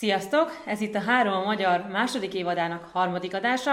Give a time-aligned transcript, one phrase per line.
[0.00, 0.62] Sziasztok!
[0.66, 3.72] Ez itt a Három a Magyar második évadának harmadik adása.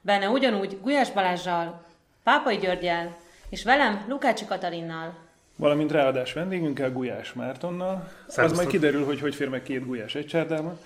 [0.00, 1.84] Benne ugyanúgy Gulyás Balázsjal,
[2.22, 3.16] Pápai Györgyel
[3.48, 5.14] és velem Lukácsi Katalinnal.
[5.56, 8.08] Valamint ráadás vendégünkkel, Gulyás Mártonnal.
[8.26, 8.44] Szerusztok.
[8.44, 10.78] Az majd kiderül, hogy hogy fér meg két Gulyás egy csárdában.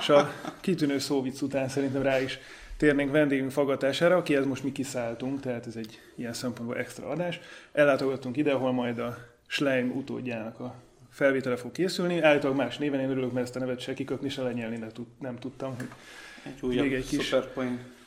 [0.00, 2.38] és a kitűnő szóvic után szerintem rá is
[2.76, 7.40] térnénk vendégünk fagatására, akihez most mi kiszálltunk, tehát ez egy ilyen szempontból extra adás.
[7.72, 9.16] Ellátogattunk ide, ahol majd a
[9.46, 10.74] Schleim utódjának a
[11.14, 12.20] felvétele fog készülni.
[12.20, 15.06] Állítólag más néven, én örülök, mert ezt a nevet se kiköpni, se lenyelni ne tud,
[15.20, 15.76] nem tudtam.
[15.76, 15.86] Hogy
[16.46, 17.34] egy újabb még egy kis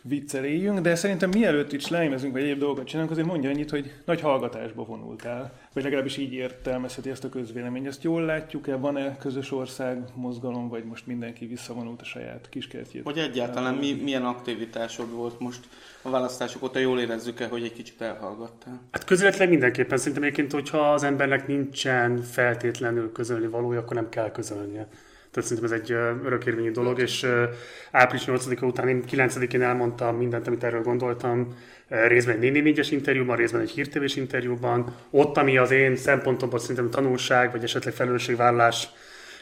[0.02, 4.22] vicceléjünk, de szerintem mielőtt itt slájmezünk, vagy egyéb dolgokat csinálunk, azért mondja annyit, hogy nagy
[4.22, 7.86] hallgatásba vonultál, vagy legalábbis így értelmezheti ezt a közvélemény.
[7.86, 13.04] Ezt jól látjuk-e, van-e közös ország, mozgalom, vagy most mindenki visszavonult a saját kiskertjét?
[13.04, 15.60] Hogy egyáltalán mi, milyen aktivitásod volt most
[16.02, 18.82] a választások óta, jól érezzük-e, hogy egy kicsit elhallgattál?
[18.92, 19.98] Hát közvetlen mindenképpen.
[19.98, 24.88] Szerintem egyébként, hogyha az embernek nincsen feltétlenül közölni valója, akkor nem kell közölnie.
[25.38, 25.92] Tehát szerintem ez egy
[26.26, 27.28] örökérvényű dolog, és
[27.92, 31.58] április 8-a után én 9-én elmondtam mindent, amit erről gondoltam,
[31.88, 34.96] részben egy 4 es interjúban, részben egy hírtévés interjúban.
[35.10, 38.90] Ott, ami az én szempontomból szerintem tanulság, vagy esetleg felelősségvállalás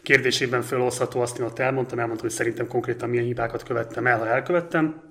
[0.04, 4.28] kérdésében felhozható, azt én ott elmondtam, elmondtam, hogy szerintem konkrétan milyen hibákat követtem el, ha
[4.28, 5.02] elkövettem.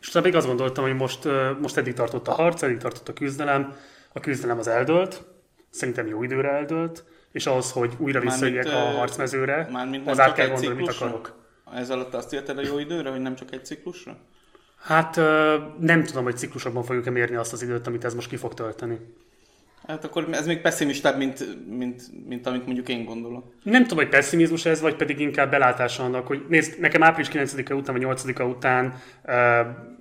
[0.00, 1.28] És utána még azt gondoltam, hogy most,
[1.60, 3.76] most eddig tartott a harc, eddig tartott a küzdelem,
[4.12, 5.24] a küzdelem az eldőlt,
[5.70, 9.68] szerintem jó időre eldőlt, és ahhoz, hogy újra visszajöjjek a harcmezőre,
[10.04, 11.34] az át kell gondolni, mit akarok.
[11.74, 14.16] Ez alatt azt érted a jó időre, hogy nem csak egy ciklusra?
[14.78, 15.16] Hát
[15.78, 18.98] nem tudom, hogy ciklusokban fogjuk-e mérni azt az időt, amit ez most ki fog tölteni.
[19.86, 23.44] Hát akkor ez még pessimistább, mint, mint, mint amit mondjuk én gondolok.
[23.62, 27.74] Nem tudom, hogy pessimizmus ez, vagy pedig inkább belátása annak, hogy nézd, nekem április 9-e
[27.74, 29.32] után, vagy 8-a után uh,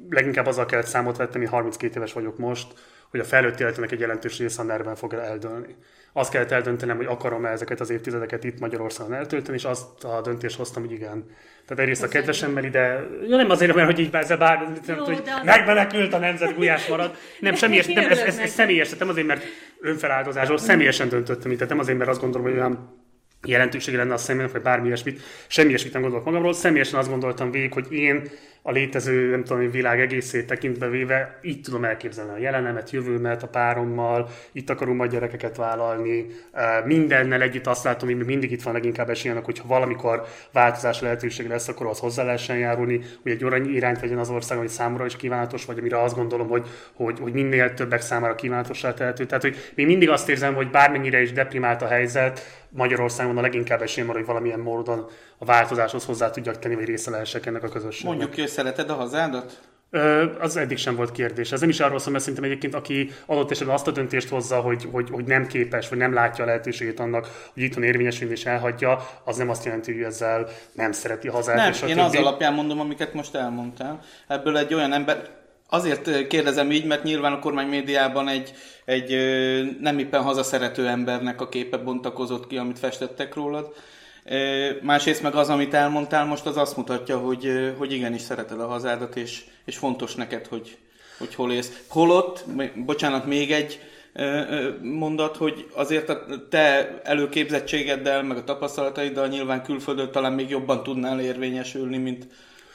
[0.09, 2.73] leginkább azzal kellett számot vettem, én 32 éves vagyok most,
[3.09, 5.75] hogy a felnőtt életének egy jelentős része nerven fog eldőlni
[6.17, 10.57] azt kellett eldöntenem, hogy akarom-e ezeket az évtizedeket itt Magyarországon eltölteni, és azt a döntést
[10.57, 11.25] hoztam, hogy igen.
[11.65, 15.23] Tehát egyrészt a kedvesemmel ide, ja nem azért, mert hogy így ezzel bár, Jó, hogy
[15.43, 17.15] megmenekült a nemzet, gulyás marad.
[17.39, 19.43] Nem, semmi nem, ez, ez, ez személyes, nem azért, mert
[19.81, 23.03] önfeláldozásról személyesen döntöttem, tehát nem azért, mert azt gondolom, hogy olyan
[23.45, 25.21] jelentősége lenne a személynek, vagy bármi ilyesmit.
[25.47, 26.53] Semmi ilyesmit nem gondolok magamról.
[26.53, 28.29] Személyesen azt gondoltam végig, hogy én
[28.67, 33.47] a létező, nem tudom, világ egészét tekintve véve, így tudom elképzelni a jelenemet, jövőmet a
[33.47, 36.25] párommal, itt akarunk majd gyerekeket vállalni,
[36.85, 41.67] mindennel együtt azt látom, hogy mindig itt van leginkább esélyenek, hogyha valamikor változás lehetőség lesz,
[41.67, 45.15] akkor az hozzá lehessen járulni, hogy egy olyan irányt vegyen az ország, hogy számomra is
[45.15, 49.25] kívánatos, vagy amire azt gondolom, hogy, hogy, hogy minél többek számára kívánatossá tehető.
[49.25, 53.81] Tehát, hogy még mindig azt érzem, hogy bármennyire is deprimált a helyzet, Magyarországon a leginkább
[53.81, 55.05] esélyem hogy valamilyen módon
[55.37, 58.17] a változáshoz hozzá tudjak tenni, vagy része lehessek ennek a közösségnek.
[58.17, 59.59] Mondjuk ki, szereted a hazádat?
[60.39, 61.51] Az eddig sem volt kérdés.
[61.51, 64.59] Ez nem is arról szól, mert szerintem egyébként, aki adott esetben azt a döntést hozza,
[64.59, 68.45] hogy, hogy, hogy nem képes, vagy nem látja a lehetőségét annak, hogy itthon érvényesülni és
[68.45, 71.55] elhagyja, az nem azt jelenti, hogy ezzel nem szereti a hazát.
[71.55, 73.99] Nem, és én az alapján mondom, amiket most elmondtam.
[74.27, 75.29] Ebből egy olyan ember,
[75.69, 78.53] Azért kérdezem így, mert nyilván a kormány médiában egy,
[78.85, 79.17] egy
[79.81, 83.73] nem éppen hazaszerető embernek a képe bontakozott ki, amit festettek rólad.
[84.81, 89.15] Másrészt meg az, amit elmondtál most, az azt mutatja, hogy, hogy igenis szereted a hazádat,
[89.15, 90.77] és, és fontos neked, hogy,
[91.17, 91.83] hogy hol élsz.
[91.87, 93.79] Holott, bocsánat, még egy
[94.81, 101.19] mondat, hogy azért a te előképzettségeddel, meg a tapasztalataiddal nyilván külföldön talán még jobban tudnál
[101.19, 102.27] érvényesülni, mint,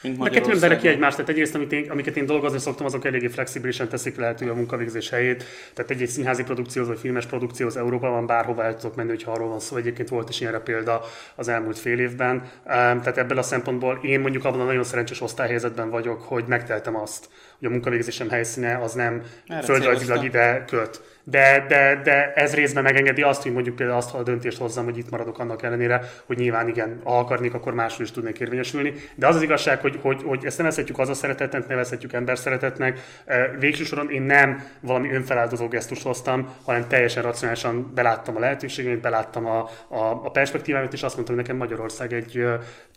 [0.03, 3.05] mint De kettő emberek ki egymást, tehát egyrészt, amit én, amiket én dolgozni szoktam, azok
[3.05, 5.45] eléggé flexibilisen teszik lehető a munkavégzés helyét.
[5.75, 9.61] Tehát egy-egy színházi produkcióhoz vagy filmes produkcióhoz Európában bárhova el tudok menni, hogyha arról van
[9.61, 9.77] szó.
[9.77, 12.51] Egyébként volt is ilyenre példa az elmúlt fél évben.
[12.65, 17.29] Tehát ebből a szempontból én mondjuk abban a nagyon szerencsés osztályhelyzetben vagyok, hogy megteltem azt,
[17.61, 19.23] hogy a munkavégzésem helyszíne az nem
[19.63, 24.23] földrajzilag ide köt de, de, de ez részben megengedi azt, hogy mondjuk például azt a
[24.23, 28.11] döntést hozzam, hogy itt maradok annak ellenére, hogy nyilván igen, ha akarnék, akkor máshol is
[28.11, 28.95] tudnék érvényesülni.
[29.15, 33.01] De az az igazság, hogy, hogy, hogy ezt nevezhetjük az a szeretetnek, nevezhetjük ember szeretetnek.
[33.59, 39.47] Végső soron én nem valami önfeláldozó gesztust hoztam, hanem teljesen racionálisan beláttam a lehetőséget, beláttam
[39.47, 39.59] a,
[39.89, 42.45] a, a perspektívámat, és azt mondtam, hogy nekem Magyarország egy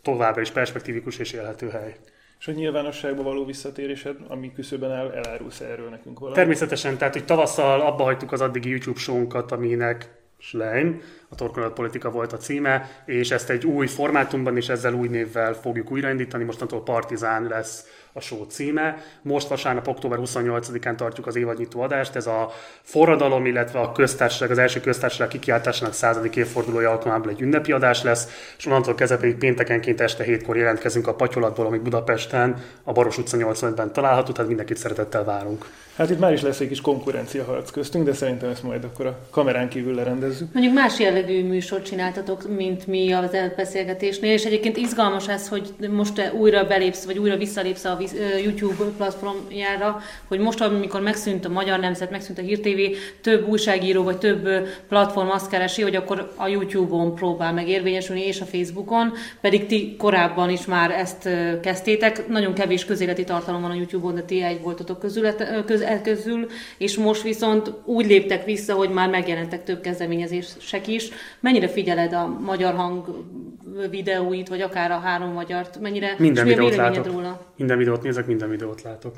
[0.02, 1.96] továbbra is perspektívikus és élhető hely.
[2.44, 6.38] És a nyilvánosságba való visszatérésed, ami küszöben áll, elárulsz erről nekünk valamit?
[6.38, 12.32] Természetesen, tehát hogy tavasszal abba hagytuk az addigi YouTube show aminek Schleim, a torkolatpolitika volt
[12.32, 17.46] a címe, és ezt egy új formátumban és ezzel új névvel fogjuk újraindítani, mostantól Partizán
[17.46, 19.02] lesz a show címe.
[19.22, 22.16] Most vasárnap, október 28-án tartjuk az évadnyitó adást.
[22.16, 22.50] Ez a
[22.82, 28.52] forradalom, illetve a köztársaság, az első köztársaság kikiáltásának századik évfordulója alkalmából egy ünnepi adás lesz,
[28.58, 33.36] és onnantól kezdve pedig péntekenként este hétkor jelentkezünk a Patyolatból, ami Budapesten, a Baros utca
[33.40, 35.66] 85-ben található, tehát mindenkit szeretettel várunk.
[35.96, 39.06] Hát itt már is lesz egy kis konkurencia harc köztünk, de szerintem ezt majd akkor
[39.06, 40.33] a kamerán kívül lerendezünk.
[40.34, 40.54] Megnézzük.
[40.54, 46.32] Mondjuk más jellegű műsort csináltatok, mint mi az beszélgetésnél, és egyébként izgalmas ez, hogy most
[46.38, 47.98] újra belépsz, vagy újra visszalépsz a
[48.42, 54.02] YouTube platformjára, hogy most, amikor megszűnt a Magyar Nemzet, megszűnt a Hír TV, több újságíró,
[54.02, 54.48] vagy több
[54.88, 59.96] platform azt keresi, hogy akkor a YouTube-on próbál meg érvényesülni, és a Facebookon, pedig ti
[59.98, 61.28] korábban is már ezt
[61.62, 62.28] kezdtétek.
[62.28, 66.46] Nagyon kevés közéleti tartalom van a YouTube-on, de ti egy voltatok közület, köz, közül,
[66.78, 69.80] és most viszont úgy léptek vissza, hogy már megjelentek több
[70.24, 71.08] kezdeményezések is.
[71.40, 73.24] Mennyire figyeled a magyar hang
[73.90, 75.80] videóit, vagy akár a három magyart?
[75.80, 77.06] Mennyire, minden videót látok.
[77.06, 77.52] Róla?
[77.56, 79.16] Minden videót nézek, minden videót látok.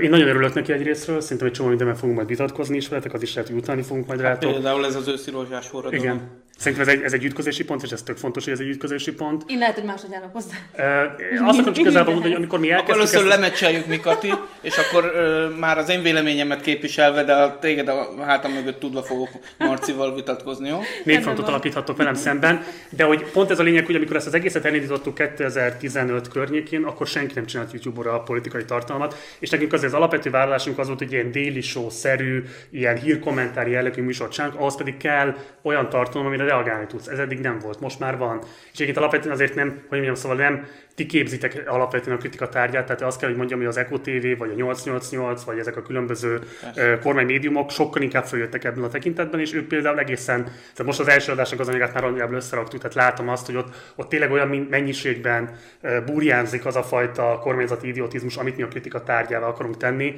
[0.00, 3.22] Én nagyon örülök neki egyrésztről, szerintem egy csomó mindenben fogunk majd vitatkozni is veletek, az
[3.22, 4.52] is lehet, hogy utáni fogunk majd rátok.
[4.52, 6.04] Például ez az őszi rozsás forradalom.
[6.04, 6.30] Igen.
[6.58, 9.12] Szerintem ez egy, ez egy ütközési pont, és ez tök fontos, hogy ez egy ütközési
[9.12, 9.42] pont.
[9.46, 10.54] Én lehet, hogy máshogy állok hozzá.
[10.78, 12.94] Uh, azt akarom csak igazából mondani, hogy amikor mi elkezdtük...
[12.94, 13.40] Akkor először ezt...
[13.40, 18.24] lemecseljük mi, Kati, és akkor uh, már az én véleményemet képviselve, de a téged a
[18.24, 19.28] hátam mögött tudva fogok
[19.58, 20.80] Marcival vitatkozni, jó?
[21.04, 24.64] Népfrontot alapíthattok velem szemben, de hogy pont ez a lényeg, hogy amikor ezt az egészet
[24.64, 29.98] elindítottuk 2015 környékén, akkor senki nem csinált YouTube-ra a politikai tartalmat, és nekünk azért az
[29.98, 34.96] alapvető vállalásunk az volt, hogy ilyen daily show-szerű, ilyen hírkommentári jellegű műsort csinálunk, ahhoz pedig
[34.96, 37.06] kell olyan tartalom, amire reagálni tudsz.
[37.06, 38.38] Ez eddig nem volt, most már van.
[38.42, 40.66] És egyébként alapvetően azért nem, hogy mondjam, szóval nem
[40.98, 44.38] ti képzitek alapvetően a kritika tárgyát, tehát azt kell, hogy mondjam, hogy az Eco TV,
[44.38, 46.98] vagy a 888, vagy ezek a különböző Persze.
[46.98, 51.32] kormánymédiumok sokkal inkább följöttek ebben a tekintetben, és ők például egészen, tehát most az első
[51.32, 55.56] adásnak az anyagát már nagyjából összeraktuk, tehát látom azt, hogy ott, ott tényleg olyan mennyiségben
[56.06, 60.14] burjánzik az a fajta kormányzati idiotizmus, amit mi a kritika tárgyával akarunk tenni,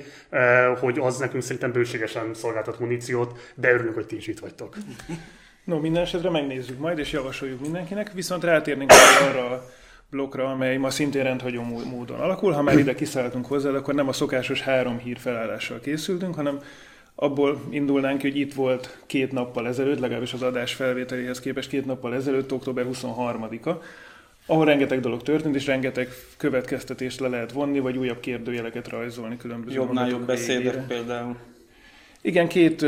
[0.80, 4.76] hogy az nekünk szerintem bőségesen szolgáltat muníciót, de örülünk, hogy ti is itt vagytok.
[5.70, 8.90] No, minden esetre megnézzük majd, és javasoljuk mindenkinek, viszont rátérnénk
[9.28, 9.70] arra a
[10.10, 12.52] blokkra, amely ma szintén rendhagyó módon alakul.
[12.52, 16.58] Ha már ide kiszálltunk hozzá, akkor nem a szokásos három hír felállással készültünk, hanem
[17.14, 22.14] abból indulnánk, hogy itt volt két nappal ezelőtt, legalábbis az adás felvételéhez képest két nappal
[22.14, 23.70] ezelőtt, október 23-a,
[24.46, 29.76] ahol rengeteg dolog történt, és rengeteg következtetést le lehet vonni, vagy újabb kérdőjeleket rajzolni különböző
[29.76, 31.36] Jobbnál jobb beszédek például.
[32.20, 32.86] Igen, két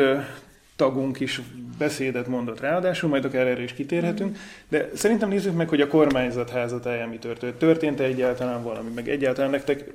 [0.82, 1.40] tagunk is
[1.78, 4.38] beszédet mondott ráadásul, majd akár erre is kitérhetünk,
[4.68, 7.54] de szerintem nézzük meg, hogy a kormányzat házatáján mi történt.
[7.54, 9.92] Történt-e egyáltalán valami, meg egyáltalán nektek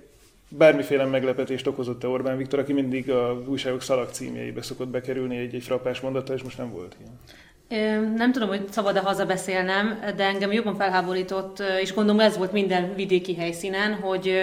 [0.50, 6.00] bármiféle meglepetést okozott-e Orbán Viktor, aki mindig a újságok szalag címjeibe szokott bekerülni egy-egy frappás
[6.00, 7.20] mondattal, és most nem volt ilyen.
[8.16, 13.36] Nem tudom, hogy szabad-e hazabeszélnem, de engem jobban felháborított, és gondolom ez volt minden vidéki
[13.36, 14.34] helyszínen, hogy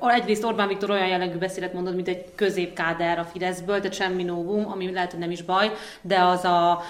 [0.00, 4.70] egyrészt Orbán Viktor olyan jellegű beszédet mondott, mint egy középkáder a Fideszből, tehát semmi novum,
[4.72, 6.82] ami lehet, hogy nem is baj, de az, a,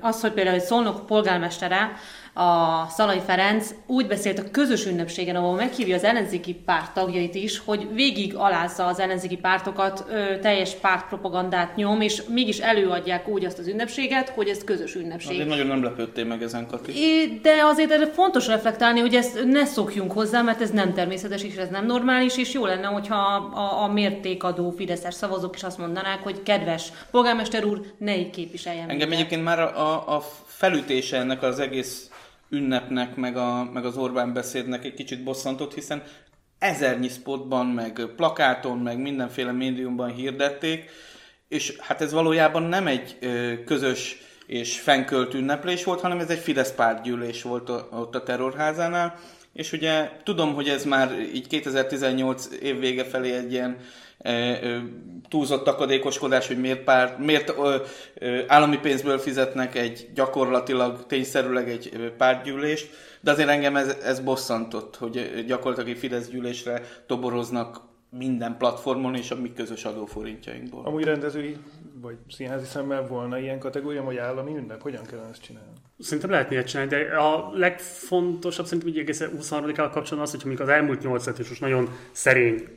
[0.00, 1.92] az hogy például egy Szolnok polgármestere,
[2.38, 7.58] a Szalai Ferenc úgy beszélt a közös ünnepségen, ahol meghívja az ellenzéki párt tagjait is,
[7.64, 13.58] hogy végig alázza az ellenzéki pártokat, ö, teljes pártpropagandát nyom, és mégis előadják úgy azt
[13.58, 15.30] az ünnepséget, hogy ez közös ünnepség.
[15.30, 16.92] Azért nagyon nem lepődtél meg ezen, Kati.
[16.96, 21.42] É, de azért erre fontos reflektálni, hogy ezt ne szokjunk hozzá, mert ez nem természetes,
[21.42, 25.78] és ez nem normális, és jó lenne, hogyha a, a, mértékadó fideszes szavazók is azt
[25.78, 28.88] mondanák, hogy kedves polgármester úr, ne így képviseljen.
[28.88, 32.10] Engem egyébként már a, a felütése ennek az egész
[32.48, 36.02] ünnepnek, meg, a, meg az Orbán beszédnek egy kicsit bosszantott, hiszen
[36.58, 40.90] ezernyi spotban, meg plakáton, meg mindenféle médiumban hirdették,
[41.48, 43.18] és hát ez valójában nem egy
[43.64, 49.18] közös és fenkölt ünneplés volt, hanem ez egy Fidesz pártgyűlés volt ott a terrorházánál,
[49.52, 53.76] és ugye tudom, hogy ez már így 2018 év vége felé egy ilyen
[55.28, 57.54] túlzott akadékoskodás, hogy miért, pár, miért
[58.46, 65.44] állami pénzből fizetnek egy gyakorlatilag, tényszerűleg egy pártgyűlést, de azért engem ez, ez bosszantott, hogy
[65.46, 67.80] gyakorlatilag egy Fidesz gyűlésre toboroznak
[68.10, 70.84] minden platformon és a mi közös adóforintjainkból.
[70.84, 71.56] Amúgy rendezői
[72.00, 74.82] vagy színházi szemmel volna ilyen kategória, hogy állami ünnep?
[74.82, 75.70] Hogyan kellene ezt csinálni?
[75.98, 80.68] Szerintem lehet ilyet csinálni, de a legfontosabb szerintem hogy egész 23 kapcsolatban az, hogy az
[80.68, 82.68] elmúlt 8 és most nagyon szerény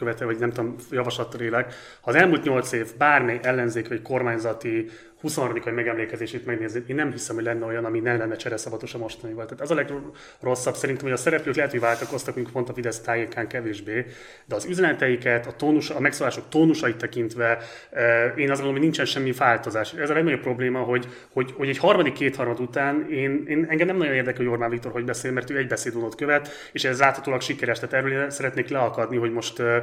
[0.00, 1.74] követel, vagy nem tudom, javaslattal élek.
[2.00, 4.90] Ha az elmúlt nyolc év bármely ellenzék vagy kormányzati
[5.20, 5.74] 23.
[5.74, 9.44] megemlékezését megnézni, én nem hiszem, hogy lenne olyan, ami nem lenne csereszabatos a mostanival.
[9.44, 13.00] Tehát az a legrosszabb szerintem, hogy a szereplők lehet, hogy váltakoztak, mint pont a Fidesz
[13.00, 14.06] tájékán kevésbé,
[14.44, 17.58] de az üzeneteiket, a, tónus, a megszólások tónusait tekintve
[17.90, 19.92] eh, én azt gondolom, hogy nincsen semmi változás.
[19.92, 23.96] Ez a legnagyobb probléma, hogy, hogy, hogy egy harmadik kétharmad után én, én, engem nem
[23.96, 27.40] nagyon érdekel, hogy Orbán Viktor hogy beszél, mert ő egy beszédunot követ, és ez láthatólag
[27.40, 27.78] sikeres.
[27.78, 29.76] Tehát erről szeretnék leakadni, hogy most uh,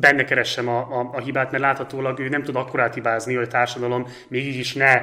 [0.00, 3.48] benne keressem a, a, a hibát, mert láthatólag ő nem tud akkorát hibázni, hogy a
[3.48, 5.02] társadalom még így is ne,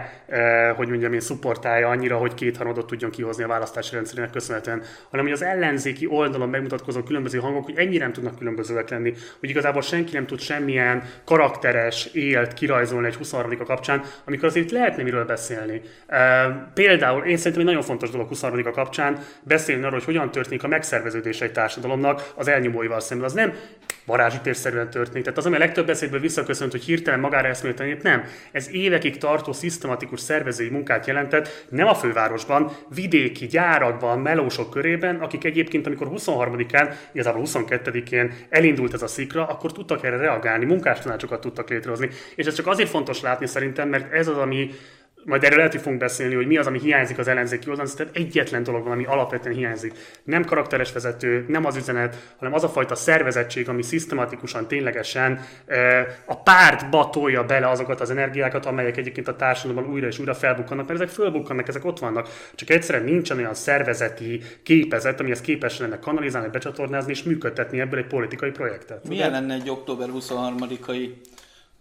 [0.75, 5.33] hogy mondjam én, szupportálja annyira, hogy kétharmadot tudjon kihozni a választási rendszerének köszönhetően, hanem hogy
[5.33, 10.13] az ellenzéki oldalon megmutatkozó különböző hangok, hogy ennyire nem tudnak különbözőek lenni, hogy igazából senki
[10.13, 15.81] nem tud semmilyen karakteres élt kirajzolni egy 23 a kapcsán, amikor azért lehetne miről beszélni.
[16.73, 20.63] Például én szerintem egy nagyon fontos dolog 23 a kapcsán beszélni arról, hogy hogyan történik
[20.63, 23.25] a megszerveződés egy társadalomnak az elnyomóival szemben.
[23.25, 23.53] Az nem
[24.05, 25.23] varázsütésszerűen történik.
[25.23, 28.23] Tehát az, ami a legtöbb beszédből visszaköszönt, hogy hirtelen magára eszmélteni, nem.
[28.51, 35.43] Ez évekig tartó szisztematikus szervezői munkát jelentett, nem a fővárosban, vidéki gyárakban, melósok körében, akik
[35.43, 41.69] egyébként, amikor 23-án, igazából 22-én elindult ez a szikra, akkor tudtak erre reagálni, munkástanácsokat tudtak
[41.69, 42.09] létrehozni.
[42.35, 44.69] És ez csak azért fontos látni szerintem, mert ez az, ami
[45.25, 48.15] majd erről lehet, hogy fogunk beszélni, hogy mi az, ami hiányzik az ellenzéki oldalon, tehát
[48.15, 49.93] egyetlen dolog van, ami alapvetően hiányzik.
[50.23, 55.45] Nem karakteres vezető, nem az üzenet, hanem az a fajta szervezettség, ami szisztematikusan, ténylegesen
[56.25, 60.87] a pártba tolja bele azokat az energiákat, amelyek egyébként a társadalomban újra és újra felbukkannak,
[60.87, 62.27] mert ezek fölbukkannak, ezek ott vannak.
[62.55, 67.99] Csak egyszerűen nincsen olyan szervezeti képezet, ami ezt képes lenne kanalizálni, becsatornázni és működtetni ebből
[67.99, 69.07] egy politikai projektet.
[69.07, 71.09] Milyen lenne egy október 23-ai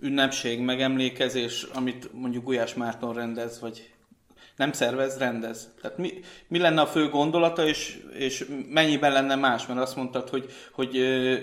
[0.01, 3.91] ünnepség, megemlékezés, amit mondjuk Gulyás Márton rendez, vagy
[4.57, 5.69] nem szervez, rendez.
[5.81, 6.13] Tehát mi,
[6.49, 9.67] mi lenne a fő gondolata, és, és mennyiben lenne más?
[9.67, 10.99] Mert azt mondtad, hogy, hogy,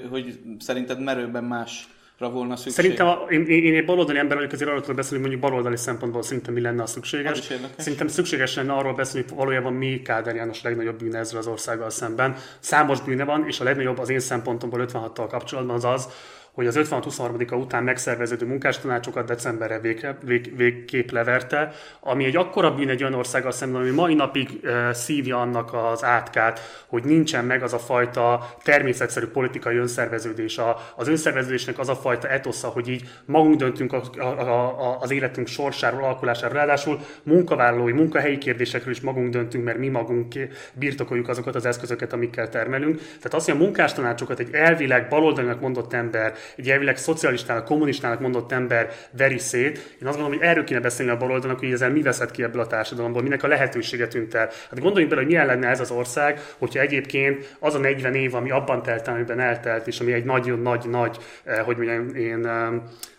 [0.10, 1.88] hogy szerinted merőben más
[2.18, 2.74] volna szükség.
[2.74, 6.22] Szerintem a, én, én egy baloldali ember vagyok, azért arról beszélni, hogy mondjuk baloldali szempontból
[6.24, 7.40] szerintem mi lenne a szükséges.
[7.78, 11.90] Szerintem szükséges lenne arról beszélni, hogy valójában mi Kádár János legnagyobb bűne ezzel az országgal
[11.90, 12.36] szemben.
[12.60, 16.10] Számos bűne van, és a legnagyobb az én szempontomból 56-tal kapcsolatban az az,
[16.58, 22.90] hogy az 56-23-a után megszerveződő munkástanácsokat decemberre vég, vég, végképp leverte, ami egy akkora bűn
[22.90, 27.74] egy olyan országgal szemben, ami mai napig szívja annak az átkát, hogy nincsen meg az
[27.74, 33.56] a fajta természetszerű politikai önszerveződés, a, az önszerveződésnek az a fajta etosza, hogy így magunk
[33.56, 39.64] döntünk a, a, a, az életünk sorsáról, alkulásáról, ráadásul munkavállalói, munkahelyi kérdésekről is magunk döntünk,
[39.64, 40.34] mert mi magunk
[40.74, 42.98] birtokoljuk azokat az eszközöket, amikkel termelünk.
[42.98, 48.52] Tehát azt, hogy a munkástanácsokat egy elvileg baloldalinak mondott ember egy elvileg szocialistának, kommunistának mondott
[48.52, 49.78] ember veri szét.
[49.78, 52.62] Én azt gondolom, hogy erről kéne beszélni a baloldalnak, hogy ezzel mi veszett ki ebből
[52.62, 54.46] a társadalomból, minek a lehetősége tűnt el.
[54.70, 58.36] Hát gondoljunk bele, hogy milyen lenne ez az ország, hogyha egyébként az a 40 év,
[58.36, 62.50] ami abban telt, amiben eltelt, és ami egy nagyon-nagy-nagy, eh, hogy mondjam én,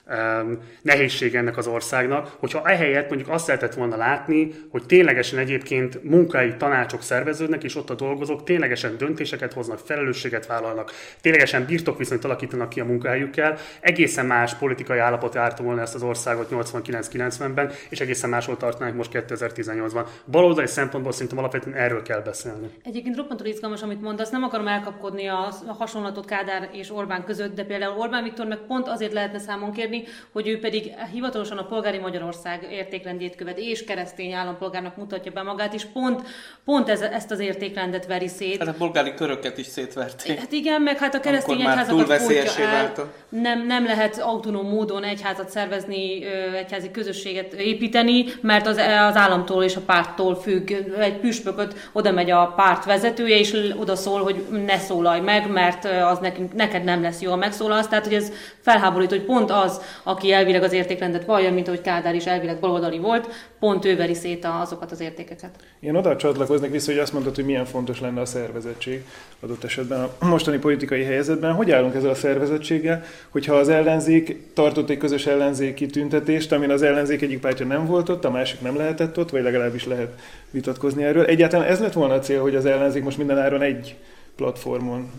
[0.09, 0.41] eh,
[0.83, 6.55] nehézség ennek az országnak, hogyha ehelyett mondjuk azt lehetett volna látni, hogy ténylegesen egyébként munkai
[6.57, 12.81] tanácsok szerveződnek, és ott a dolgozók ténylegesen döntéseket hoznak, felelősséget vállalnak, ténylegesen birtokviszonyt alakítanak ki
[12.81, 18.57] a munkahelyükkel, egészen más politikai állapot járta volna ezt az országot 89-90-ben, és egészen máshol
[18.57, 20.07] tartanánk most 2018-ban.
[20.31, 22.71] Baloldali szempontból szerintem alapvetően erről kell beszélni.
[22.85, 27.65] Egyébként roppantól izgalmas, amit mondasz, nem akarom elkapkodni a hasonlatot Kádár és Orbán között, de
[27.65, 31.65] például Orbán Viktor meg pont azért lehetne számon kérni, mondani, hogy ő pedig hivatalosan a
[31.65, 36.23] polgári Magyarország értékrendjét követ, és keresztény állampolgárnak mutatja be magát, és pont,
[36.65, 38.59] pont ez, ezt az értékrendet veri szét.
[38.59, 40.39] Hát a polgári köröket is szétverték.
[40.39, 42.93] Hát igen, meg hát a keresztény egyházakat fújtja el.
[43.29, 46.25] Nem, nem lehet autonóm módon egyházat szervezni,
[46.57, 50.71] egyházi közösséget építeni, mert az, az államtól és a párttól függ.
[50.99, 55.85] Egy püspököt oda megy a párt vezetője, és oda szól, hogy ne szólalj meg, mert
[55.85, 57.89] az nekünk, neked nem lesz jó, a megszólalsz.
[57.89, 62.15] Tehát, hogy ez felháborít, hogy pont az, aki elvileg az értékrendet vallja, mint ahogy Kádár
[62.15, 63.29] is elvileg baloldali volt,
[63.59, 65.51] pont ő veri szét azokat az értékeket.
[65.81, 69.05] Én oda csatlakoznék vissza, hogy azt mondtad, hogy milyen fontos lenne a szervezettség
[69.41, 71.53] adott esetben a mostani politikai helyzetben.
[71.53, 76.83] Hogy állunk ezzel a szervezettséggel, hogyha az ellenzék tartott egy közös ellenzéki tüntetést, amin az
[76.83, 81.05] ellenzék egyik pártja nem volt ott, a másik nem lehetett ott, vagy legalábbis lehet vitatkozni
[81.05, 81.25] erről.
[81.25, 83.97] Egyáltalán ez lett volna a cél, hogy az ellenzék most minden áron egy
[84.39, 85.11] platformon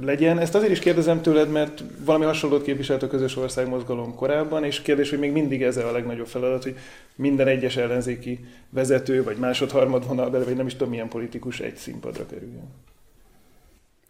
[0.00, 0.38] legyen.
[0.38, 5.10] Ezt azért is kérdezem tőled, mert valami hasonlót képviselt a közös országmozgalom korábban, és kérdés,
[5.10, 6.76] hogy még mindig ez a legnagyobb feladat, hogy
[7.16, 11.76] minden egyes ellenzéki vezető, vagy másod-harmad vonal bele, vagy nem is tudom milyen politikus egy
[11.76, 12.70] színpadra kerüljön.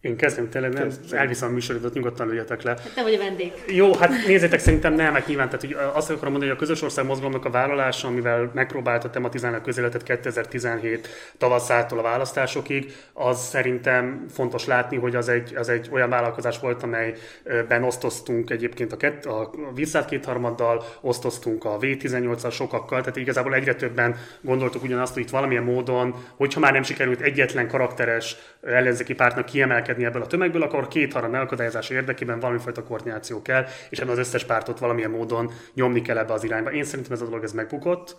[0.03, 2.71] Én kezdem tényleg, nem, elviszem a műsorodat, nyugodtan lőjetek le.
[2.71, 3.53] Hát te vagy a vendég.
[3.67, 6.83] Jó, hát nézzétek, szerintem nem, hát nyilván, tehát hogy azt akarom mondani, hogy a közös
[6.83, 14.25] ország mozgalomnak a vállalása, amivel megpróbálta tematizálni a közéletet 2017 tavaszától a választásokig, az szerintem
[14.31, 19.25] fontos látni, hogy az egy, az egy olyan vállalkozás volt, amelyben osztoztunk egyébként a, kett,
[19.25, 25.31] a visszát kétharmaddal, osztoztunk a V18-al sokakkal, tehát igazából egyre többen gondoltuk ugyanazt, hogy itt
[25.31, 30.63] valamilyen módon, hogyha már nem sikerült egyetlen karakteres ellenzéki pártnak kiemelkedni, emelkedni ebből a tömegből,
[30.63, 35.51] akkor két haram elakadályozása érdekében valamifajta koordináció kell, és ebben az összes pártot valamilyen módon
[35.75, 36.73] nyomni kell ebbe az irányba.
[36.73, 38.17] Én szerintem ez a dolog ez megbukott.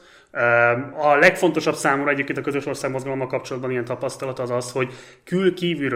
[0.97, 5.53] A legfontosabb számomra egyébként a közös országmozgalommal kapcsolatban ilyen tapasztalat az az, hogy kül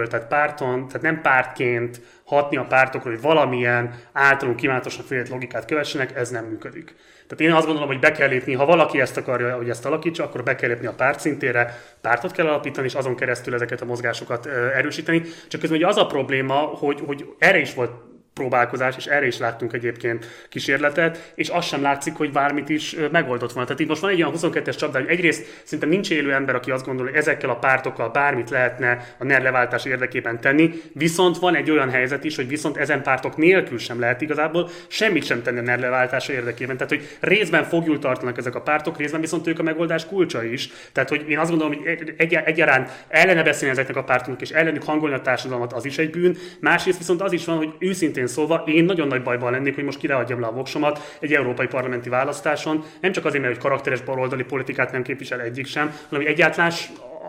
[0.08, 6.16] tehát párton, tehát nem pártként, hatni a pártokra, hogy valamilyen általunk kívánatosnak félt logikát kövessenek,
[6.16, 6.96] ez nem működik.
[7.28, 10.24] Tehát én azt gondolom, hogy be kell lépni, ha valaki ezt akarja, hogy ezt alakítsa,
[10.24, 13.86] akkor be kell lépni a párt szintére, pártot kell alapítani, és azon keresztül ezeket a
[13.86, 15.22] mozgásokat erősíteni.
[15.48, 17.92] Csak közben ugye az a probléma, hogy, hogy erre is volt
[18.38, 23.52] próbálkozás, és erre is láttunk egyébként kísérletet, és az sem látszik, hogy bármit is megoldott
[23.52, 23.68] volna.
[23.68, 26.72] Tehát itt most van egy olyan 22-es csapda, hogy egyrészt szinte nincs élő ember, aki
[26.72, 31.56] azt gondolja, hogy ezekkel a pártokkal bármit lehetne a NER leváltás érdekében tenni, viszont van
[31.56, 35.60] egy olyan helyzet is, hogy viszont ezen pártok nélkül sem lehet igazából semmit sem tenni
[35.60, 36.78] a NER leváltása érdekében.
[36.78, 40.70] Tehát, hogy részben fogjul tartanak ezek a pártok, részben viszont ők a megoldás kulcsa is.
[40.92, 44.84] Tehát, hogy én azt gondolom, hogy egy, egyaránt ellene beszélni ezeknek a pártoknak, és ellenük
[44.84, 46.38] hangolni a társadalmat, az is egy bűn.
[46.60, 49.84] Másrészt viszont az is van, hogy őszintén őszintén szólva, én nagyon nagy bajban lennék, hogy
[49.84, 54.02] most kireadjam le a voksomat egy európai parlamenti választáson, nem csak azért, mert hogy karakteres
[54.02, 56.72] baloldali politikát nem képvisel egyik sem, hanem hogy egyáltalán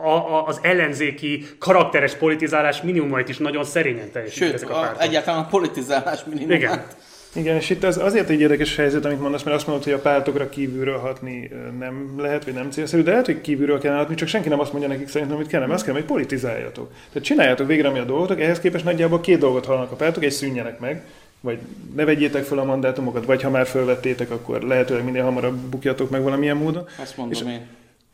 [0.02, 5.02] a, a, az ellenzéki karakteres politizálás minimumait is nagyon szerényen teljesítik ezek a pártok.
[5.02, 6.56] egyáltalán a politizálás minimumát.
[6.56, 6.86] Igen.
[7.34, 9.98] Igen, és itt az azért egy érdekes helyzet, amit mondasz, mert azt mondod, hogy a
[9.98, 14.28] pártokra kívülről hatni nem lehet, vagy nem célszerű, de lehet, hogy kívülről kell hatni, csak
[14.28, 16.92] senki nem azt mondja nekik szerintem, amit kellene, azt kell, hogy politizáljatok.
[17.12, 20.30] Tehát csináljátok végre, ami a dolgotok, ehhez képest nagyjából két dolgot hallanak a pártok, egy
[20.30, 21.02] szűnjenek meg,
[21.40, 21.58] vagy
[21.96, 26.22] ne vegyétek fel a mandátumokat, vagy ha már felvettétek, akkor lehetőleg minél hamarabb bukjatok meg
[26.22, 26.86] valamilyen módon.
[27.00, 27.66] Ezt mondom és én.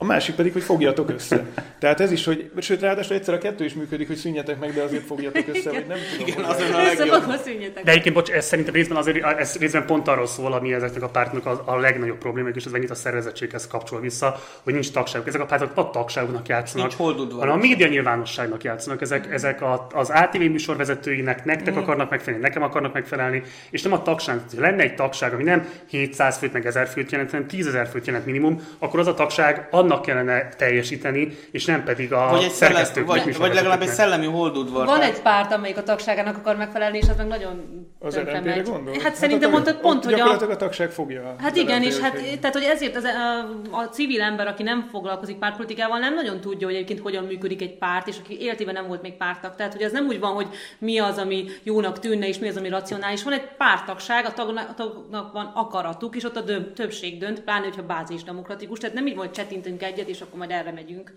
[0.05, 1.45] A másik pedig, hogy fogjatok össze.
[1.79, 4.83] Tehát ez is, hogy, sőt, ráadásul egyszer a kettő is működik, hogy szűnjetek meg, de
[4.83, 6.27] azért fogjatok össze, vagy nem tudom.
[6.27, 7.83] Igen, az a legjobb.
[7.85, 11.09] De egyébként, bocs, ez szerintem részben, azért, ez részben pont arról szól, ami ezeknek a
[11.09, 15.27] pártnak a, a legnagyobb probléma, és ez megint a szervezettséghez kapcsol vissza, hogy nincs tagságuk.
[15.29, 16.93] Ezek a pártok a tagságnak játszanak,
[17.39, 19.01] hanem a média nyilvánosságnak játszanak.
[19.01, 21.79] Ezek, ezek a, az ATV műsorvezetőinek nektek mm.
[21.79, 24.41] akarnak megfelelni, nekem akarnak megfelelni, és nem a tagság.
[24.55, 27.89] Ha lenne egy tagság, ami nem 700 főt, meg 1000 főt jelent, hanem 10 ezer
[27.89, 32.43] főt jelent minimum, akkor az a tagság annak kellene teljesíteni, és nem pedig a vagy
[32.43, 33.07] egy szerkesztők.
[33.07, 34.87] Vagy, vagy legalább egy szellemi holdudvar.
[34.87, 38.63] Van egy párt, amelyik a tagságának akar megfelelni, és az meg nagyon az megy.
[38.63, 38.93] Gondol?
[38.93, 40.51] Hát, hát szerintem mondtad pont, hogy a...
[40.51, 41.35] a tagság fogja.
[41.39, 43.39] Hát igen, és hát, tehát, hogy ezért az, a,
[43.71, 47.79] a, civil ember, aki nem foglalkozik pártpolitikával, nem nagyon tudja, hogy egyébként hogyan működik egy
[47.79, 49.55] párt, és aki életében nem volt még pártag.
[49.55, 50.47] Tehát, hogy ez nem úgy van, hogy
[50.79, 53.23] mi az, ami jónak tűnne, és mi az, ami racionális.
[53.23, 57.41] Van egy pártagság, a tagnak, a tagnak van akaratuk, és ott a dönt, többség dönt,
[57.41, 58.79] pláne, hogyha bázis demokratikus.
[58.79, 59.35] Tehát nem így volt
[59.79, 61.13] csetintünk egyet, és akkor majd erre megyünk.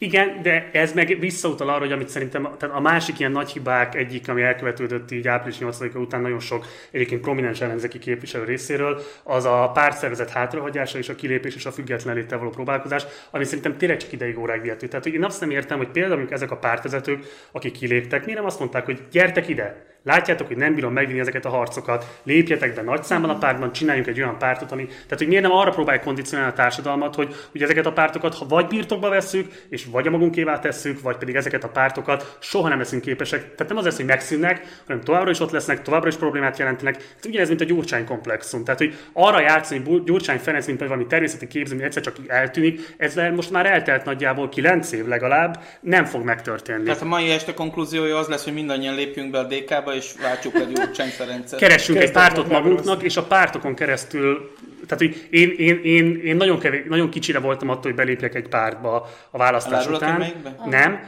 [0.00, 3.94] Igen, de ez meg visszautal arra, hogy amit szerintem tehát a másik ilyen nagy hibák
[3.94, 9.44] egyik, ami elkövetődött így április 8 után nagyon sok egyébként prominens ellenzéki képviselő részéről, az
[9.44, 13.98] a pártszervezet hátrahagyása és a kilépés és a független léttel való próbálkozás, ami szerintem tényleg
[13.98, 14.88] csak ideig óráig vihető.
[14.88, 18.48] Tehát hogy én azt nem értem, hogy például ezek a pártvezetők, akik kiléptek, miért nem
[18.48, 22.82] azt mondták, hogy gyertek ide, Látjátok, hogy nem bírom megvinni ezeket a harcokat, lépjetek be
[22.82, 24.86] nagy számban a pártban, csináljunk egy olyan pártot, ami.
[24.86, 28.46] Tehát, hogy miért nem arra próbáljuk kondicionálni a társadalmat, hogy, hogy ezeket a pártokat ha
[28.46, 32.78] vagy birtokba vesszük, és vagy a magunkévá tesszük, vagy pedig ezeket a pártokat soha nem
[32.78, 33.40] leszünk képesek.
[33.40, 36.96] Tehát nem az lesz, hogy megszűnnek, hanem továbbra is ott lesznek, továbbra is problémát jelentenek.
[36.96, 38.64] Ez ugyanez, mint a Gyurcsány komplexum.
[38.64, 43.14] Tehát, hogy arra játszani, hogy Gyurcsány Ferenc, mint valami természeti képző, egyszer csak eltűnik, ez
[43.34, 46.84] most már eltelt nagyjából 9 év legalább, nem fog megtörténni.
[46.84, 49.46] Tehát a mai este konklúziója az lesz, hogy mindannyian lépjünk be a
[49.88, 51.58] DK-ba, és váltsuk egy Gyurcsány Ferencet.
[51.58, 54.50] Keressünk egy pártot magunknak, és a pártokon keresztül
[54.88, 58.48] tehát, hogy én, én, én, én nagyon, kevés, nagyon kicsire voltam attól, hogy belépjek egy
[58.48, 60.32] pártba a választás Elárulok után.
[60.66, 61.00] Nem.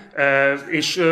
[0.69, 1.03] És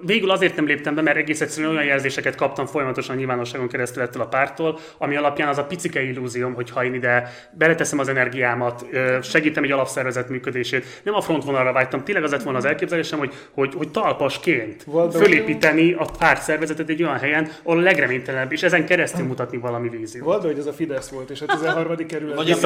[0.00, 4.22] végül azért nem léptem be, mert egész egyszerűen olyan jelzéseket kaptam folyamatosan nyilvánosságon keresztül ettől
[4.22, 8.86] a pártól, ami alapján az a picike illúzióm, hogy ha én ide beleteszem az energiámat,
[9.22, 13.34] segítem egy alapszervezet működését, nem a frontvonalra vágytam, tényleg az lett volna az elképzelésem, hogy,
[13.50, 19.26] hogy, hogy talpasként fölépíteni a pártszervezetet egy olyan helyen, ahol a legreménytelenebb, és ezen keresztül
[19.26, 20.26] mutatni valami víziót.
[20.26, 22.36] Valda, hogy ez a Fidesz volt, és a 13 kerület.
[22.36, 22.56] Vagy én,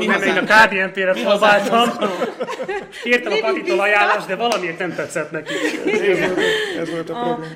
[0.00, 1.88] én, én a KDNP-re próbáltam.
[3.02, 5.54] Kértem a Patitól ajánlást, de valamiért nem tetszett neki.
[6.80, 7.46] Ez volt a, probléma.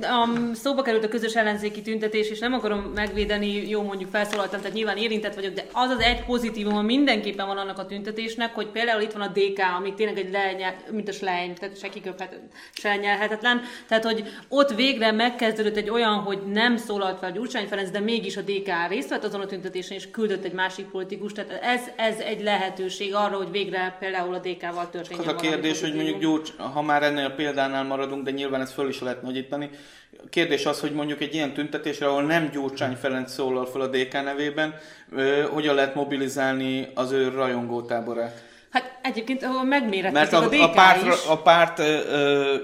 [0.00, 4.74] A, szóba került a közös ellenzéki tüntetés, és nem akarom megvédeni, jó mondjuk felszólaltam, tehát
[4.74, 9.02] nyilván érintett vagyok, de az az egy pozitívum, mindenképpen van annak a tüntetésnek, hogy például
[9.02, 12.38] itt van a DK, ami tényleg egy lenyel, mint a slejny, tehát se kiköphet,
[12.72, 13.60] se nyelhetetlen.
[13.88, 15.12] Tehát, hogy ott végre
[15.62, 19.24] megkezdődött egy olyan, hogy nem szólalt fel Gyurcsány Ferenc, de mégis a DK részt vett
[19.24, 21.32] azon a tüntetésen, és küldött egy másik politikus.
[21.32, 25.80] Tehát ez, ez egy lehetőség arra, hogy végre például a DK-val történjen Az a kérdés,
[25.80, 29.22] hogy mondjuk Gyurcs, ha már ennél a példánál maradunk, de nyilván ez föl is lehet
[29.22, 29.70] nagyítani.
[30.24, 33.86] A kérdés az, hogy mondjuk egy ilyen tüntetésre, ahol nem Gyurcsány Ferenc szólal fel a
[33.86, 34.74] DK nevében,
[35.50, 38.48] hogyan lehet mobilizálni az ő rajongótáborát?
[38.70, 41.26] Hát egyébként ahol megmérettetik Mert a, a, DK a párt, is.
[41.28, 42.56] a párt ö, ö,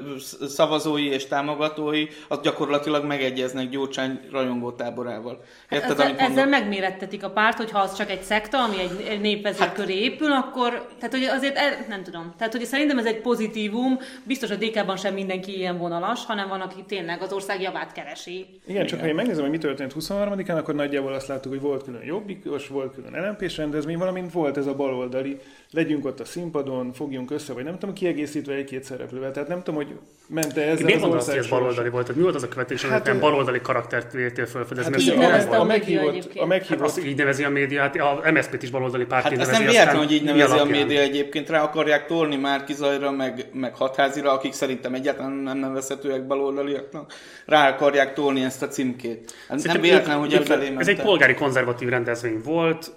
[0.47, 5.45] szavazói és támogatói az gyakorlatilag megegyeznek Gyurcsány rajongó táborával.
[5.69, 6.61] Hát Érted, ezzel, amit ezzel mondok?
[6.61, 10.33] megmérettetik a párt, hogyha az csak egy szekta, ami egy, egy népvezet hát, köré épül,
[10.33, 14.57] akkor, tehát hogy azért, el, nem tudom, tehát hogy szerintem ez egy pozitívum, biztos a
[14.57, 18.47] DK-ban sem mindenki ilyen vonalas, hanem van, aki tényleg az ország javát keresi.
[18.67, 21.83] Igen, csak ha én megnézem, hogy mi történt 23-án, akkor nagyjából azt láttuk, hogy volt
[21.85, 25.39] külön jobbikos, volt külön LMP-s rendezvény, valamint volt ez a baloldali,
[25.71, 29.31] legyünk ott a színpadon, fogjunk össze, vagy nem tudom, kiegészítve egy-két szereplővel.
[29.31, 29.97] Tehát nem tudom, hogy
[30.29, 32.15] ment-e ezzel Miért az hogy ország ez baloldali volt?
[32.17, 34.91] Mi volt az a követés, hogy Hát, hát, ö- baloldali karaktert véltél felfedezni?
[34.93, 35.61] Hát Ez így nevezte volt?
[35.61, 38.71] a a meghívott, a Hát meghívott azt így nevezi a média, hát a MSZP-t is
[38.71, 39.65] baloldali pártként Hát nevezi.
[39.65, 43.75] nem véletlen, hogy így nevezi a média egyébként, rá akarják tolni Márki Zajra, meg, meg
[43.75, 47.13] Hatházira, akik szerintem egyáltalán nem nevezhetőek baloldaliaknak,
[47.47, 49.33] rá akarják tolni ezt a címkét.
[49.49, 52.93] Hát nem véletlen, hogy e felé Ez egy polgári konzervatív rendezvény volt,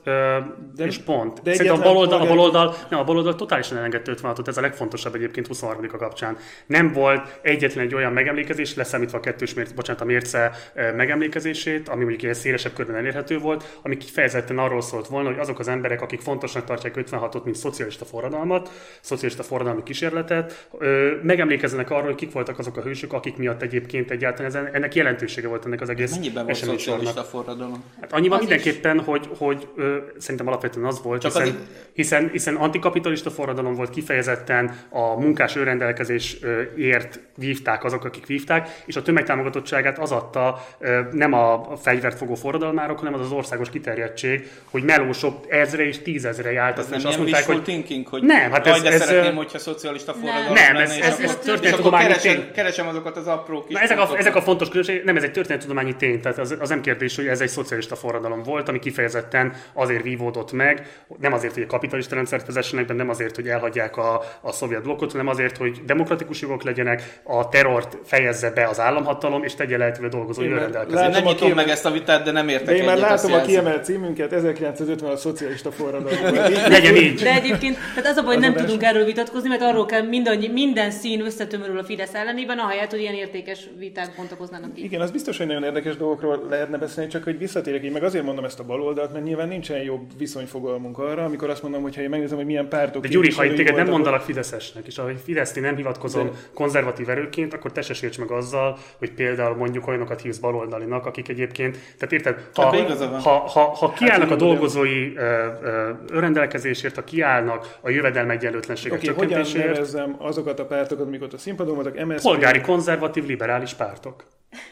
[0.77, 1.41] és pont.
[1.41, 5.15] de Szerintem a baloldal, a baloldal, nem, a baloldal totálisan elengedte 56-ot, ez a legfontosabb
[5.15, 6.38] egyébként 23 a kapcsán.
[6.65, 10.52] Nem volt egyetlen egy olyan megemlékezés, leszámítva a kettős mérce, bocsánat, a mérce
[10.95, 15.60] megemlékezését, ami mondjuk ilyen szélesebb körben elérhető volt, ami kifejezetten arról szólt volna, hogy azok
[15.60, 18.69] az emberek, akik fontosnak tartják 56-ot, mint szocialista forradalmat,
[19.02, 24.12] szocialista forradalmi kísérletet, ö, megemlékezzenek arról, hogy kik voltak azok a hősök, akik miatt egyébként
[24.12, 27.84] egyáltalán ennek jelentősége volt ennek az egész Mennyiben volt szocialista forradalom?
[28.02, 32.30] Hát annyiban Az mindenképpen, hogy, hogy ö, szerintem alapvetően az volt, Csak hiszen, az- hiszen,
[32.32, 39.99] hiszen antikapitalista forradalom volt kifejezetten a munkás önrendelkezésért vívták azok, akik vívták, és a tömegtámogatottságát
[39.99, 40.65] az adta
[41.11, 46.51] nem a fegyvert fogó forradalmárok, hanem az az országos kiterjedtség, hogy melósok ezre és tízezre
[46.51, 49.57] jártak, Ez nem és azt mondták, hogy thinking, hogy Nem, hát ez- ez, szeretném, hogyha
[49.59, 52.51] szocialista forradalom Nem, lenne, ez- ez- ez történettudományi keresem, tény.
[52.51, 55.31] keresem azokat az apró kis Na, ezek, a, ezek a fontos különbség, nem ez egy
[55.31, 59.53] történettudományi tény, tehát az, az nem kérdés, hogy ez egy szocialista forradalom volt, ami kifejezetten
[59.73, 60.87] azért vívódott meg,
[61.19, 64.84] nem azért, hogy a kapitalista rendszert vezessenek be, nem azért, hogy elhagyják a, a szovjet
[64.84, 69.77] blokkot, hanem azért, hogy demokratikus jogok legyenek, a terrort fejezze be az államhatalom, és tegye
[69.77, 71.01] lehetővé már önrendelkezést.
[71.01, 73.41] Nem Látom, nyitom aki- meg ezt a vitát, de nem értek én már látom a
[73.41, 76.34] kiemelt címünket, 1950 a szocialista forradalom.
[76.67, 77.21] Legyen így.
[77.21, 80.47] De egyébként, tehát az a baj, hogy nem tudunk erről vitatkozni, mert arról kell mindannyi,
[80.47, 84.84] minden szín összetömörül a Fidesz ellenében, ahelyett, hogy ilyen értékes viták bontakoznának ki.
[84.84, 88.23] Igen, az biztos, hogy nagyon érdekes dolgokról lehetne beszélni, csak hogy visszatérek így, meg azért
[88.23, 92.01] mondom ezt a baloldalt, mert nyilván nincsen jobb viszonyfogalmunk arra, amikor azt mondom, hogy ha
[92.01, 93.01] én megnézem, hogy milyen pártok.
[93.01, 97.53] De Gyuri, ha téged nem mondalak Fideszesnek, és ahogy Fideszni nem hivatkozom De- konzervatív erőként,
[97.53, 102.11] akkor te se sérts meg azzal, hogy például mondjuk olyanokat hívsz baloldalinak, akik egyébként, tehát
[102.11, 103.21] érted, ha, van.
[103.21, 105.21] ha, ha, ha kiállnak a Hát, igen, dolgozói ö,
[105.63, 111.21] ö, önrendelkezésért, ha kiállnak a jövedelme egyenlőtlenségek Oké, hogyan csökkentéséért, nevezzem azokat a pártokat, amik
[111.21, 114.23] ott a színpadon voltak, MSZP, polgári konzervatív liberális pártok.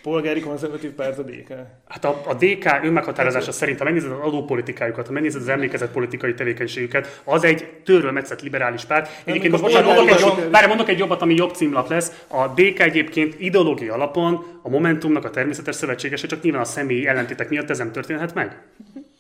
[0.02, 1.54] Polgári konzervatív párt a DK.
[1.88, 6.34] Hát a, a DK önmeghatározása szerint, ha megnézed az adópolitikájukat, ha megnézed az emlékezett politikai
[6.34, 9.10] tevékenységüket, az egy törről metszett liberális párt.
[9.26, 12.24] Egyébként most bocsánat, mondok egy, jobb, várj, mondok egy jobbat, ami jobb címlap lesz.
[12.28, 17.50] A DK egyébként ideológia alapon a Momentumnak a természetes szövetségese, csak nyilván a személyi ellentétek
[17.50, 18.62] miatt ez nem történhet meg.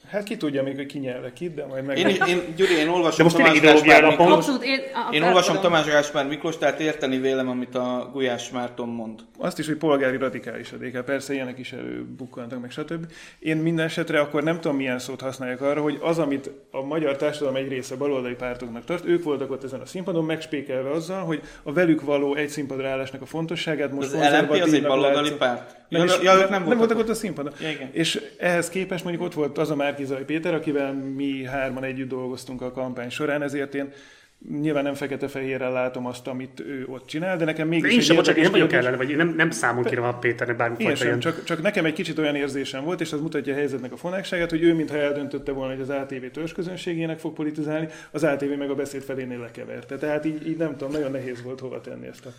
[0.09, 1.97] Hát ki tudja még, hogy ki nyelve kit, de majd meg.
[1.97, 4.79] Én, én, Gyuri, én De olvasom most Tamás Gáspár Miklós, Abszolút, én,
[5.11, 9.19] én olvasom Tamás Gáspár Miklós, tehát érteni vélem, amit a Gulyás Márton mond.
[9.37, 13.05] Azt is, hogy polgári radikális a DK, persze ilyenek is előbukkantak, meg stb.
[13.39, 17.15] Én minden esetre akkor nem tudom, milyen szót használjak arra, hogy az, amit a magyar
[17.15, 21.41] társadalom egy része baloldali pártoknak tart, ők voltak ott ezen a színpadon, megspékelve azzal, hogy
[21.63, 25.75] a velük való egy színpadra állásnak a fontosságát most Az LNP az egy baloldali párt?
[25.89, 27.53] Nem, Ja, ja, ők nem, nem voltak voltak ott a színpadon.
[27.61, 27.89] Ja, igen.
[27.91, 32.61] És ehhez képest mondjuk ott volt az a Márkizai Péter, akivel mi hárman együtt dolgoztunk
[32.61, 33.91] a kampány során, ezért én
[34.59, 38.03] nyilván nem fekete-fehérrel látom azt, amit ő ott csinál, de nekem De mégis én egy
[38.05, 40.57] sem, bocsánat, én nem vagyok ellene, vagy én nem, nem számon kérem a Péternek én
[40.57, 41.19] bármifajta sem, ilyen.
[41.19, 44.49] csak, csak nekem egy kicsit olyan érzésem volt, és az mutatja a helyzetnek a fonákságát,
[44.49, 48.75] hogy ő mintha eldöntötte volna, hogy az ATV törzsközönségének fog politizálni, az ATV meg a
[48.75, 49.97] beszéd felénél lekeverte.
[49.97, 52.29] Tehát így, így nem tudom, nagyon nehéz volt hova tenni ezt a...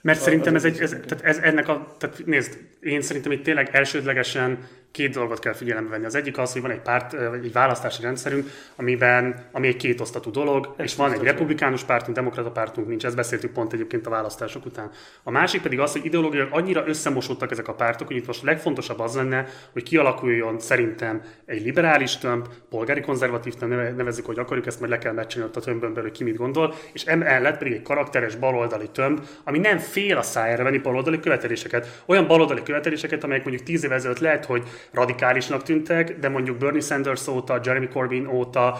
[0.00, 3.42] Mert A- szerintem ez egy, ez, tehát ez ennek a, tehát nézd, én szerintem itt
[3.42, 4.58] tényleg elsődlegesen
[4.92, 6.04] két dolgot kell figyelembe venni.
[6.04, 10.30] Az egyik az, hogy van egy párt, vagy egy választási rendszerünk, amiben, ami egy kétosztatú
[10.30, 14.66] dolog, és van egy republikánus pártunk, demokrata pártunk nincs, ezt beszéltük pont egyébként a választások
[14.66, 14.90] után.
[15.22, 18.98] A másik pedig az, hogy ideológiailag annyira összemosódtak ezek a pártok, hogy itt most legfontosabb
[18.98, 24.66] az lenne, hogy kialakuljon szerintem egy liberális tömb, polgári konzervatív tömb, neve- nevezzük, hogy akarjuk,
[24.66, 27.72] ezt majd le kell meccseni ott a tömbön belül, ki mit gondol, és emellett pedig
[27.72, 32.02] egy karakteres baloldali tömb, ami nem fél a szájára venni baloldali követeléseket.
[32.06, 36.80] Olyan baloldali követeléseket, amelyek mondjuk tíz évvel ezelőtt lehet, hogy radikálisnak tűntek, de mondjuk Bernie
[36.80, 38.78] Sanders óta, Jeremy Corbyn óta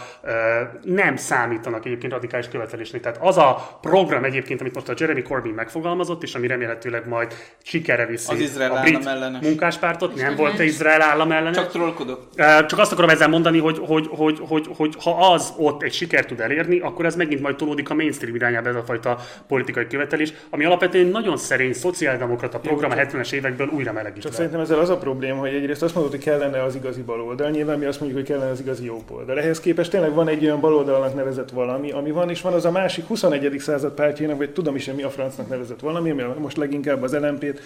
[0.82, 3.00] nem számítanak egyébként radikális követelésnek.
[3.00, 7.34] Tehát az a program egyébként, amit most a Jeremy Corbyn megfogalmazott, és ami remélhetőleg majd
[7.62, 9.42] sikerre viszi az Izrael a brit ellenes.
[9.42, 11.56] munkáspártot, nem volt -e Izrael állam ellenes.
[11.56, 12.28] Csak trollkodok.
[12.66, 16.28] Csak azt akarom ezzel mondani, hogy, hogy, hogy, hogy, hogy ha az ott egy sikert
[16.28, 20.32] tud elérni, akkor ez megint majd tolódik a mainstream irányába ez a fajta politikai követelés,
[20.50, 24.22] ami alapvetően nagyon szerény szociáldemokrata program a 70-es évekből újra melegítve.
[24.22, 27.50] Csak szerintem ezzel az a probléma, hogy egyrészt azt mondod, hogy kellene az igazi baloldal,
[27.50, 29.38] nyilván mi azt mondjuk, hogy kellene az igazi jobb oldal.
[29.38, 32.70] Ehhez képest tényleg van egy olyan baloldalnak nevezett valami, ami van, és van az a
[32.70, 33.58] másik 21.
[33.58, 37.60] század pártjának, vagy tudom is, mi a francnak nevezett valami, ami most leginkább az LMP-t,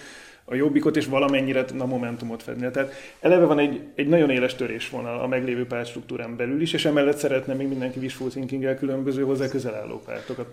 [0.49, 2.71] a jobbikot és valamennyire a momentumot fedni.
[2.71, 7.17] Tehát eleve van egy, egy nagyon éles törésvonal a meglévő pártstruktúrán belül is, és emellett
[7.17, 10.47] szeretne még mindenki wishful thinking különböző hozzá közel álló pártokat.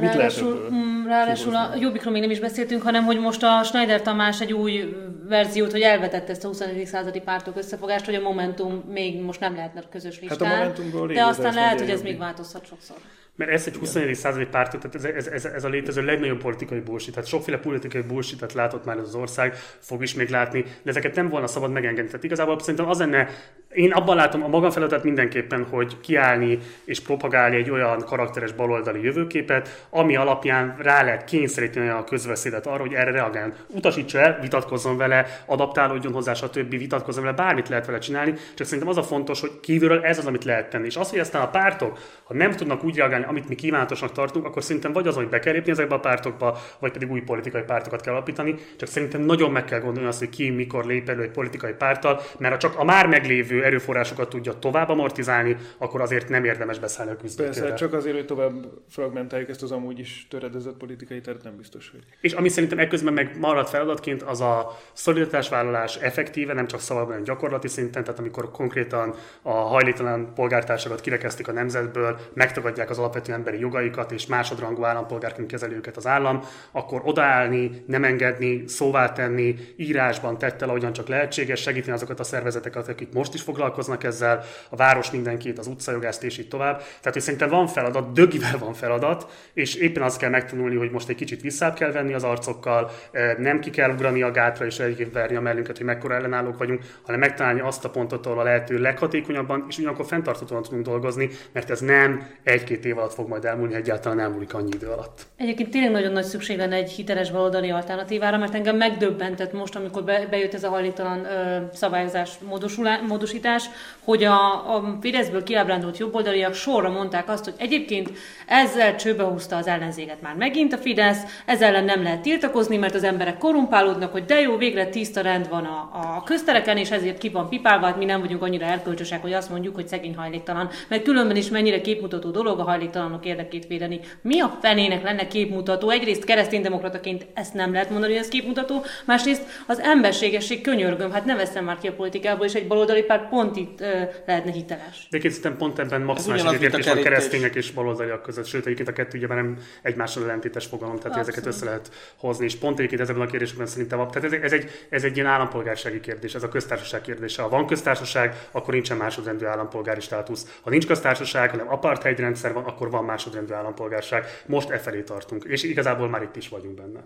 [0.00, 4.40] ráadásul, mm, ráadásul a jobbikról még nem is beszéltünk, hanem hogy most a Schneider Tamás
[4.40, 4.94] egy új
[5.28, 6.86] verziót, hogy elvetette ezt a 21.
[6.86, 10.48] századi pártok összefogást, hogy a Momentum még most nem lehetne közös listán.
[10.48, 12.96] Hát a de aztán lehet, hogy ez még változhat sokszor.
[13.36, 14.14] Mert ez egy 21.
[14.14, 17.14] századi párt, tehát ez, ez, ez, ez, a létező legnagyobb politikai bullshit.
[17.14, 21.28] Tehát sokféle politikai bullshit látott már az ország, fog is még látni, de ezeket nem
[21.28, 22.10] volna szabad megengedni.
[22.10, 23.28] Tehát igazából szerintem az lenne,
[23.72, 29.02] én abban látom a magam feladat mindenképpen, hogy kiállni és propagálni egy olyan karakteres baloldali
[29.02, 33.54] jövőképet, ami alapján rá lehet kényszeríteni a közveszédet arra, hogy erre reagáljon.
[33.66, 36.70] Utasítsa el, vitatkozzon vele, adaptálódjon hozzá, stb.
[36.70, 40.26] vitatkozzon vele, bármit lehet vele csinálni, csak szerintem az a fontos, hogy kívülről ez az,
[40.26, 40.86] amit lehet tenni.
[40.86, 44.44] És az, hogy aztán a pártok, ha nem tudnak úgy reagálni, amit mi kívánatosnak tartunk,
[44.44, 47.62] akkor szerintem vagy az, hogy be kell lépni ezekbe a pártokba, vagy pedig új politikai
[47.62, 48.54] pártokat kell alapítani.
[48.76, 52.20] Csak szerintem nagyon meg kell gondolni azt, hogy ki mikor lép elő egy politikai párttal,
[52.38, 57.12] mert ha csak a már meglévő erőforrásokat tudja tovább amortizálni, akkor azért nem érdemes beszállni
[57.12, 57.60] a küzdőtérre.
[57.60, 58.52] Persze, csak azért, hogy tovább
[58.88, 62.00] fragmentáljuk ezt az amúgy is töredezett politikai teret, nem biztos, hogy.
[62.20, 67.24] És ami szerintem ekközben meg maradt feladatként, az a szolidaritásvállalás effektíve, nem csak szavakban, hanem
[67.24, 73.58] gyakorlati szinten, tehát amikor konkrétan a hajléktalan polgártársakat kirekeztik a nemzetből, megtagadják az alapvető emberi
[73.58, 80.38] jogaikat, és másodrangú állampolgárként kezeli őket az állam, akkor odaállni, nem engedni, szóvá tenni, írásban
[80.38, 85.10] tettel, ahogyan csak lehetséges, segíteni azokat a szervezeteket, akik most is foglalkoznak ezzel, a város
[85.10, 86.78] mindenkit, az utcajogást és így tovább.
[86.78, 91.08] Tehát, hogy szerintem van feladat, dögivel van feladat, és éppen azt kell megtanulni, hogy most
[91.08, 92.90] egy kicsit visszább kell venni az arcokkal,
[93.38, 96.82] nem ki kell ugrani a gátra és egyébként verni a mellünket, hogy mekkora ellenállók vagyunk,
[97.02, 101.70] hanem megtalálni azt a pontot, ahol a lehető leghatékonyabban, és ugyanakkor fenntarthatóan tudunk dolgozni, mert
[101.70, 105.26] ez nem egy-két év alatt fog majd elmúlni, egyáltalán nem múlik annyi idő alatt.
[105.36, 110.04] Egyébként tényleg nagyon nagy szükség lenne egy hiteles baloldali alternatívára, mert engem megdöbbentett most, amikor
[110.04, 113.64] be, bejött ez a hajlítalan ö, szabályozás módosulá, módosítás,
[114.04, 118.10] hogy a, a Fideszből kiábrándult jobboldaliak sorra mondták azt, hogy egyébként
[118.46, 122.94] ezzel csőbe húzta az ellenzéget már megint a Fidesz, ezzel ellen nem lehet tiltakozni, mert
[122.94, 127.18] az emberek korumpálódnak, hogy de jó, végre tiszta rend van a, a köztereken, és ezért
[127.18, 130.68] ki van pipálva, hát mi nem vagyunk annyira erkölcsösek, hogy azt mondjuk, hogy szegény hajléktalan.
[130.88, 132.64] Mert különben is mennyire képmutató dolog a
[132.96, 134.00] hajléktalanok érdekét védeni.
[134.22, 135.90] Mi a fenének lenne képmutató?
[135.90, 141.34] Egyrészt kereszténydemokrataként ezt nem lehet mondani, hogy ez képmutató, másrészt az emberségesség könyörgöm, hát ne
[141.34, 145.06] veszem már ki a politikából, és egy baloldali párt pont itt ö, lehetne hiteles.
[145.10, 149.18] De szerintem pont ebben maximális egyetértés van keresztények és baloldaliak között, sőt egyébként a kettő
[149.18, 151.28] ugye nem egymással ellentétes fogalom, tehát Abszolút.
[151.28, 154.70] ezeket össze lehet hozni, és pont egyébként ezekben a kérdésekben szerintem, tehát ez, ez, egy,
[154.88, 157.42] ez egy ilyen állampolgársági kérdés, ez a köztársaság kérdése.
[157.42, 160.58] Ha van köztársaság, akkor nincsen másodrendű állampolgári státusz.
[160.62, 164.24] Ha nincs köztársaság, hanem apartheid rendszer van, akkor van másodrendű állampolgárság.
[164.46, 167.00] Most e felé tartunk, és igazából már itt is vagyunk benne.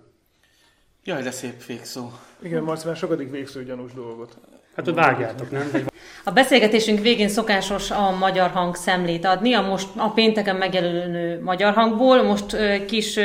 [1.05, 2.11] Jaj, de szép végszó.
[2.43, 4.37] Igen, Marci, már sokadik végszó gyanús dolgot.
[4.77, 5.71] Hát, hogy vágjátok, nem?
[6.25, 11.75] A beszélgetésünk végén szokásos a magyar hang szemlét adni, a most a pénteken megjelenő magyar
[11.75, 12.23] hangból.
[12.23, 13.19] Most kis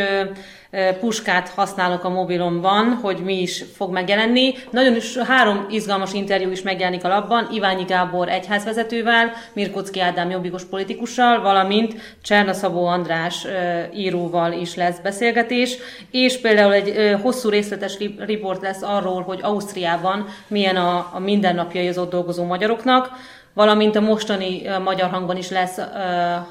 [0.99, 4.53] puskát használok a mobilomban, hogy mi is fog megjelenni.
[4.71, 10.63] Nagyon is három izgalmas interjú is megjelenik a labban, Iványi Gábor egyházvezetővel, Mirkocki Ádám jobbikos
[10.63, 13.45] politikussal, valamint Cserna Szabó András
[13.93, 15.77] íróval is lesz beszélgetés,
[16.11, 21.97] és például egy hosszú részletes riport lesz arról, hogy Ausztriában milyen a, a mindennapjai az
[21.97, 23.09] ott dolgozó magyaroknak,
[23.53, 25.77] valamint a mostani magyar hangban is lesz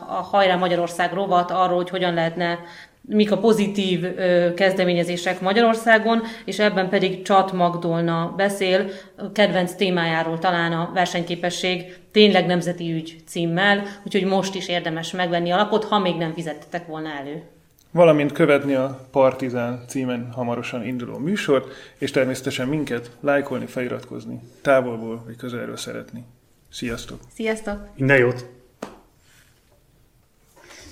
[0.07, 2.59] a Hajrá Magyarország rovat arról, hogy hogyan lehetne
[3.07, 4.14] mik a pozitív
[4.55, 8.90] kezdeményezések Magyarországon, és ebben pedig Csat Magdolna beszél
[9.33, 15.57] kedvenc témájáról talán a versenyképesség tényleg nemzeti ügy címmel, úgyhogy most is érdemes megvenni a
[15.57, 17.43] lapot, ha még nem fizettetek volna elő.
[17.90, 25.37] Valamint követni a Partizán címen hamarosan induló műsort, és természetesen minket lájkolni, feliratkozni, távolból vagy
[25.37, 26.25] közelről szeretni.
[26.71, 27.19] Sziasztok!
[27.35, 27.88] Sziasztok!
[27.97, 28.47] Minden jót!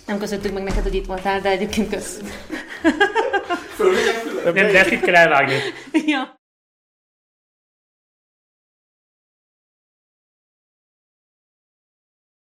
[0.07, 2.21] Nem köszöntük meg neked, hogy itt voltál, de egyébként kösz.
[4.45, 5.55] Nem, de ezt itt kell elvágni.
[6.07, 6.41] ja.